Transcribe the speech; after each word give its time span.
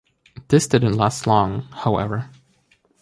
This 0.47 0.65
didn't 0.65 0.97
last 0.97 1.27
long, 1.27 1.67
however. 1.69 2.31